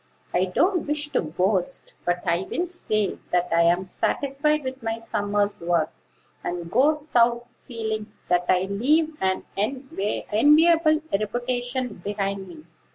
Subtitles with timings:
[0.33, 4.97] "I don't wish to boast; but I will say that I am satisfied with my
[4.97, 5.91] summer's work,
[6.43, 12.65] and go South feeling that I leave an enviable reputation behind me."